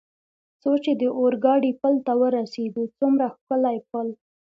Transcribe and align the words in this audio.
څو 0.61 0.71
چې 0.83 0.91
د 1.01 1.03
اورګاډي 1.17 1.71
پل 1.81 1.95
ته 2.05 2.13
ورسېدو، 2.21 2.81
څومره 2.97 3.25
ښکلی 3.35 3.77
پل. 3.89 4.07